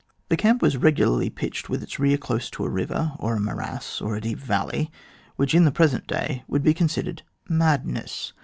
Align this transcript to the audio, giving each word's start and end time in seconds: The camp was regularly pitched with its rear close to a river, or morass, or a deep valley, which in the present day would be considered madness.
The 0.29 0.35
camp 0.35 0.63
was 0.63 0.77
regularly 0.77 1.29
pitched 1.29 1.69
with 1.69 1.83
its 1.83 1.99
rear 1.99 2.17
close 2.17 2.49
to 2.49 2.65
a 2.65 2.69
river, 2.69 3.11
or 3.19 3.37
morass, 3.39 4.01
or 4.01 4.15
a 4.15 4.21
deep 4.21 4.39
valley, 4.39 4.89
which 5.35 5.53
in 5.53 5.63
the 5.63 5.71
present 5.71 6.07
day 6.07 6.43
would 6.47 6.63
be 6.63 6.73
considered 6.73 7.21
madness. 7.47 8.33